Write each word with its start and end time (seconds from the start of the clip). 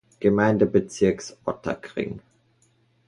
Gemeindebezirks 0.19 1.37
Ottakring. 1.45 2.21